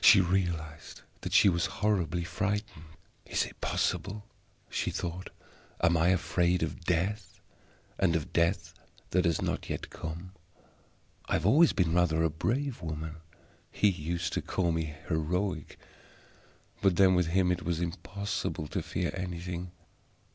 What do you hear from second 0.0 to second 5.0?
She realized that she was horribly frightened. "Is it possible?" she